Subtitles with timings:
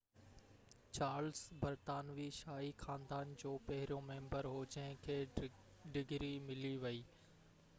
[0.95, 5.51] Charles برطانوي شاهي خاندان جو پهريون ميمبر هو جنهن کي
[5.99, 7.01] ڊگري ملي وئي